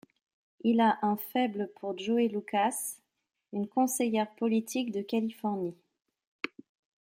Il 0.63 0.79
a 0.79 0.97
un 1.03 1.15
faible 1.15 1.69
pour 1.79 1.95
Joey 1.95 2.27
Lukas, 2.27 2.97
une 3.53 3.67
conseillère 3.67 4.31
politique 4.33 4.89
de 4.91 5.03
Californie. 5.03 5.77